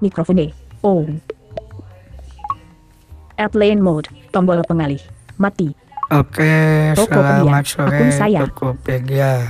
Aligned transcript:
mikrofone 0.00 0.52
on. 0.82 1.20
Airplane 3.36 3.84
mode, 3.84 4.08
tombol 4.32 4.64
pengalih, 4.64 5.04
mati. 5.36 5.76
Oke, 6.08 6.94
Tokopedia, 6.94 7.42
selamat 7.42 7.66
sore 7.66 7.98
akun 7.98 8.10
saya. 8.14 8.46
Tokopedia. 8.46 9.42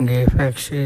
Di 0.00 0.24
versi 0.32 0.80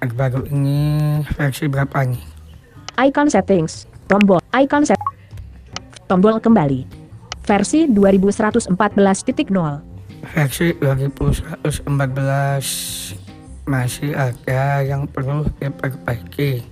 baru 0.00 0.48
ini 0.48 1.20
versi 1.36 1.68
berapa 1.70 2.02
nih? 2.08 2.24
Icon 3.06 3.30
settings, 3.30 3.86
tombol, 4.10 4.42
icon 4.56 4.82
set, 4.82 4.98
tombol 6.10 6.42
kembali. 6.42 6.82
Versi 7.46 7.86
2114.0. 7.86 8.74
Versi 10.20 10.76
2114 10.82 13.29
masih 13.64 14.16
ada 14.16 14.84
yang 14.84 15.04
perlu 15.08 15.48
diperbaiki. 15.60 16.64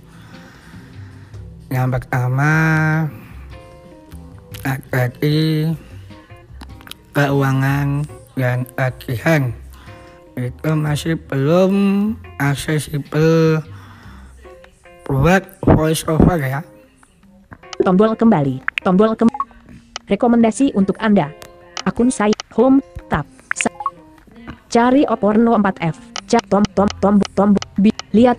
Yang 1.69 1.87
pertama 2.01 2.53
dari 4.89 5.69
keuangan 7.13 8.05
dan 8.37 8.65
tagihan 8.73 9.53
itu 10.39 10.69
masih 10.71 11.19
belum 11.29 11.73
aksesibel 12.39 13.59
buat 15.05 15.43
voice 15.65 16.05
over 16.07 16.39
ya. 16.39 16.61
Tombol 17.83 18.15
kembali, 18.15 18.59
tombol 18.83 19.15
kem 19.15 19.29
Rekomendasi 20.09 20.73
untuk 20.73 20.97
Anda. 20.97 21.29
Akun 21.85 22.09
saya, 22.09 22.33
home, 22.57 22.81
tab, 23.13 23.29
Cari 24.69 25.05
Oporno 25.05 25.53
4F, 25.53 26.08
cak 26.29 26.45
tom 26.45 26.61
tom 26.77 26.85
tom 27.01 27.15
tom 27.33 27.49
bi, 27.81 27.89
lihat 28.13 28.37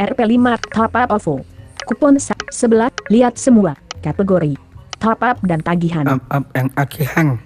RP5 0.00 0.72
top 0.72 0.96
up 0.96 1.12
OVO. 1.12 1.44
Kupon 1.84 2.16
sebelah, 2.48 2.88
lihat 3.12 3.36
semua, 3.36 3.76
kategori, 4.00 4.56
top 4.96 5.20
up 5.20 5.36
dan 5.44 5.60
tagihan. 5.60 6.08
Up, 6.08 6.24
up 6.32 6.48
yang 6.56 6.72
tagihan. 6.72 7.36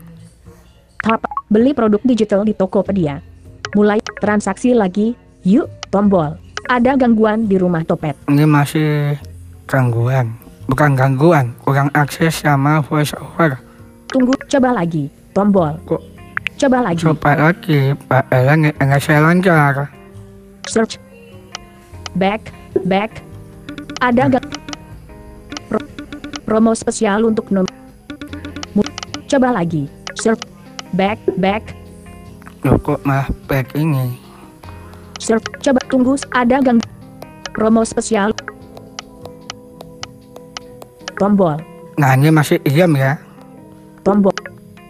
Top 1.03 1.27
up, 1.27 1.35
beli 1.51 1.75
produk 1.75 1.99
digital 2.07 2.47
di 2.47 2.55
Tokopedia. 2.55 3.19
Mulai 3.75 3.99
transaksi 4.23 4.71
lagi, 4.71 5.19
yuk, 5.43 5.67
tombol. 5.91 6.39
Ada 6.71 6.95
gangguan 6.95 7.51
di 7.51 7.59
rumah 7.59 7.83
Topet. 7.83 8.15
Ini 8.31 8.47
masih 8.47 9.19
gangguan. 9.67 10.39
Bukan 10.71 10.95
gangguan, 10.95 11.59
kurang 11.67 11.91
akses 11.95 12.43
sama 12.43 12.83
voice 12.87 13.15
over. 13.19 13.59
Tunggu, 14.07 14.35
coba 14.47 14.79
lagi, 14.79 15.11
tombol. 15.35 15.75
Kok 15.87 16.16
Coba 16.57 16.81
lagi, 16.83 17.05
coba 17.05 17.31
lagi, 17.37 17.93
Pak 18.09 18.33
Elan 18.33 18.73
nggak 18.73 18.97
saya 18.99 19.21
lancar. 19.23 19.93
search. 20.65 20.97
Back, 22.17 22.49
back. 22.83 23.21
Ada 23.99 24.33
gak? 24.33 24.45
Pro- 25.69 25.91
promo 26.43 26.73
spesial 26.73 27.25
untuk 27.25 27.53
nom. 27.53 27.69
Coba 29.27 29.53
lagi, 29.53 29.85
search. 30.17 30.41
Back, 30.93 31.21
back, 31.37 31.77
Loh 32.65 32.79
kok 32.79 33.05
malah 33.05 33.29
back 33.45 33.77
ini? 33.77 34.17
search. 35.19 35.45
Coba 35.61 35.81
tunggu, 35.87 36.17
ada 36.33 36.57
gang. 36.59 36.81
Promo 37.53 37.85
spesial. 37.85 38.33
Tombol, 41.17 41.57
Nah 41.97 42.13
ini 42.13 42.29
masih 42.29 42.61
diam 42.61 42.93
ya. 42.93 43.17
tombol, 44.03 44.36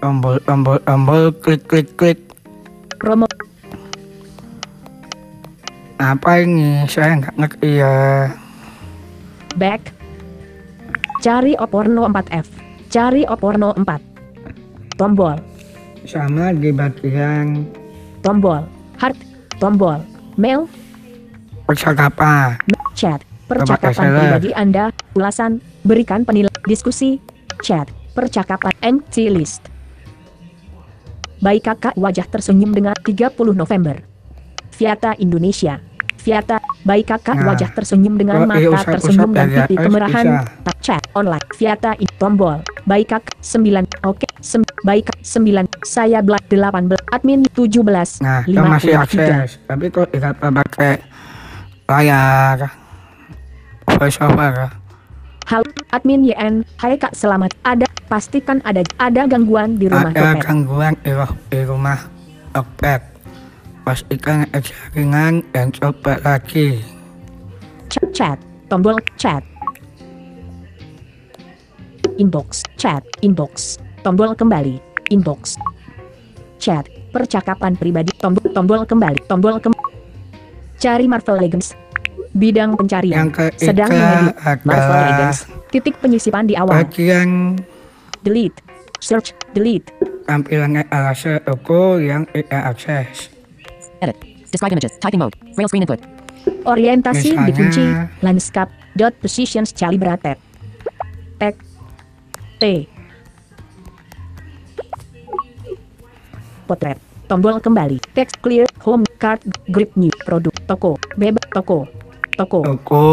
Tombol, 0.06 0.38
tombol, 0.46 0.78
tombol, 0.86 1.34
klik, 1.42 1.66
klik, 1.66 1.90
klik. 1.98 2.14
promo, 3.02 3.26
Apa 5.98 6.46
ini? 6.46 6.86
Saya 6.86 7.18
nggak 7.18 7.34
ngerti 7.34 7.82
ya. 7.82 8.30
back. 9.58 9.90
Cari 11.26 11.58
Oporno 11.58 12.06
4F. 12.06 12.46
Cari 12.86 13.26
Oporno 13.26 13.74
4. 13.74 14.94
Tombol, 14.94 15.42
Sama 16.06 16.54
di 16.54 16.70
bagian 16.70 17.66
tombol, 18.22 18.62
heart, 19.02 19.18
tombol, 19.58 20.06
mail, 20.38 20.70
percakapan. 21.66 22.54
chat, 22.94 23.26
percakapan 23.50 24.14
pribadi 24.14 24.54
Anda, 24.54 24.94
ulasan, 25.18 25.58
berikan 25.82 26.22
penilaian, 26.22 26.62
diskusi, 26.62 27.18
chat, 27.58 27.90
percakapan, 28.14 28.70
NC 28.86 29.34
list. 29.34 29.75
Baik 31.40 31.62
kakak 31.68 31.94
wajah 32.00 32.26
tersenyum 32.28 32.72
dengan 32.72 32.96
30 32.96 33.32
November. 33.52 34.00
Viata 34.76 35.16
Indonesia. 35.20 35.80
Viata, 36.26 36.58
baik 36.82 37.06
kakak 37.06 37.38
Nah, 37.38 37.54
wajah 37.54 37.70
tersenyum 37.70 38.18
dengan 38.18 38.42
iya, 38.42 38.48
mata 38.50 38.58
usap-usap 38.66 38.94
tersenyum 38.98 39.30
dan 39.30 39.46
ya, 39.46 39.56
titik 39.62 39.78
harus 39.78 39.86
kemerahan. 39.86 40.26
Tak 40.66 40.76
chat 40.82 41.02
online. 41.14 41.46
Viata 41.54 41.90
in 42.02 42.10
tombol. 42.18 42.58
Baik 42.82 43.06
kakak 43.14 43.38
9. 43.38 43.86
Oke, 44.02 44.26
sem, 44.42 44.62
baik 44.82 45.06
kak 45.06 45.22
9. 45.22 45.70
Saya 45.86 46.18
black 46.26 46.50
18. 46.50 46.98
Admin 47.14 47.46
17. 47.54 48.26
Nah, 48.26 48.42
itu 48.42 48.58
masih 48.58 48.98
53. 48.98 49.06
akses. 49.06 49.50
Tapi 49.70 49.84
kok 49.94 50.10
tidak 50.10 50.34
pakai 50.42 50.92
layar 51.86 52.58
voice 53.86 54.18
over. 54.18 54.74
Hal 55.46 55.62
admin 55.94 56.26
YN, 56.26 56.66
hai 56.82 56.98
kak 56.98 57.14
selamat. 57.14 57.54
Ada 57.62 57.85
pastikan 58.06 58.62
ada 58.62 58.86
ada 59.02 59.26
gangguan 59.26 59.76
di 59.78 59.90
rumah 59.90 60.14
Ada 60.14 60.38
Topet. 60.38 60.42
gangguan 60.46 60.94
di, 61.02 61.12
di 61.50 61.60
rumah 61.66 61.98
Okpet. 62.54 63.02
Pastikan 63.86 64.50
jaringan 64.50 65.46
dan 65.54 65.70
coba 65.70 66.18
lagi. 66.26 66.82
Chat, 67.86 68.06
chat, 68.10 68.38
tombol 68.66 68.98
chat. 69.14 69.42
Inbox, 72.18 72.64
chat, 72.80 73.04
inbox. 73.22 73.78
Tombol 74.02 74.34
kembali, 74.34 74.80
inbox. 75.12 75.60
Chat, 76.58 76.88
percakapan 77.12 77.76
pribadi, 77.76 78.10
tombol 78.18 78.46
tombol 78.50 78.80
kembali, 78.88 79.20
tombol 79.28 79.60
kem 79.60 79.70
Cari 80.76 81.06
Marvel 81.06 81.36
Legends. 81.38 81.76
Bidang 82.36 82.74
pencarian. 82.74 83.28
Yang 83.28 83.32
ketiga 83.38 83.64
Sedang 83.64 83.90
mengedit 83.92 84.60
Marvel 84.66 84.98
Legends. 84.98 85.38
Titik 85.70 85.94
penyisipan 86.00 86.44
di 86.48 86.54
awal. 86.56 86.84
bagian 86.84 87.54
Delete. 88.26 88.58
Search, 88.98 89.30
delete. 89.54 89.86
tampilannya 90.26 90.82
alase 90.90 91.38
toko 91.46 92.02
yang 92.02 92.26
tidak 92.34 92.74
akses. 92.74 93.30
Edit. 94.02 94.18
Describe 94.50 94.74
images. 94.74 94.98
Typing 94.98 95.22
mode. 95.22 95.38
Braille 95.54 95.70
screen 95.70 95.86
input. 95.86 96.02
Orientasi 96.66 97.30
Misalnya- 97.30 97.46
dikunci, 97.46 97.84
landscape, 98.26 98.70
dot 98.98 99.14
positions. 99.22 99.70
Calibrated. 99.70 100.34
Tag, 101.38 101.54
T. 102.58 102.90
Potret, 106.66 106.98
tombol 107.30 107.62
kembali, 107.62 108.02
text 108.10 108.42
clear, 108.42 108.66
home, 108.82 109.06
card, 109.22 109.38
grip 109.70 109.94
new, 109.94 110.10
produk, 110.26 110.50
toko, 110.66 110.98
bebas, 111.14 111.46
toko, 111.54 111.86
toko, 112.34 112.66
Toko. 112.66 113.04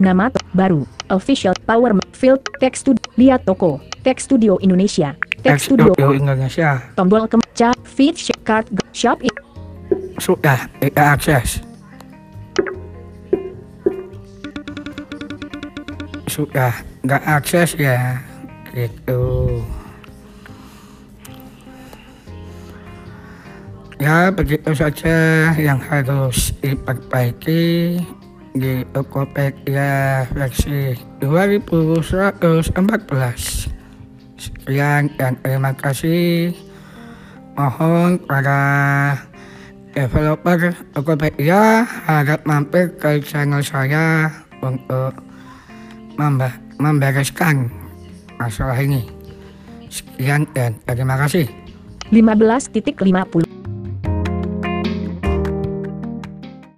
Nama 0.00 0.32
to, 0.32 0.40
baru, 0.56 0.88
official, 1.12 1.52
power, 1.68 1.92
field, 2.16 2.40
text 2.56 2.88
studio, 2.88 3.04
lihat 3.20 3.44
toko, 3.44 3.84
text 4.06 4.30
studio 4.30 4.54
Indonesia, 4.62 5.18
text 5.42 5.66
studio, 5.66 5.90
Studio 5.90 6.14
Indonesia 6.14 6.78
tombol 6.94 7.26
kemeja, 7.26 7.74
feed, 7.82 8.14
sh- 8.14 8.30
card, 8.46 8.62
shop, 8.94 9.18
sudah 10.22 10.70
tidak 10.78 11.18
akses. 11.18 11.58
Sudah 16.30 16.70
nggak 17.02 17.22
akses 17.26 17.74
ya, 17.74 18.22
gitu. 18.70 19.58
Ya 23.98 24.30
begitu 24.30 24.70
saja 24.70 25.50
yang 25.58 25.82
harus 25.82 26.54
diperbaiki 26.62 27.98
di 28.54 28.86
Tokopedia 28.94 30.30
versi 30.30 30.94
2114. 31.18 33.75
Sekian 34.66 35.14
dan 35.14 35.38
terima 35.46 35.70
kasih. 35.78 36.50
Mohon 37.54 38.18
para 38.26 38.62
developer 39.94 40.74
Tokopedia 40.90 41.86
harap 41.86 42.42
mampir 42.42 42.90
ke 42.98 43.22
channel 43.22 43.62
saya 43.62 44.26
untuk 44.58 45.14
membe- 46.18 46.58
membereskan 46.82 47.70
masalah 48.42 48.74
ini. 48.82 49.06
Sekian 49.86 50.50
dan 50.50 50.74
terima 50.82 51.14
kasih. 51.14 51.46
15.50 52.10 53.55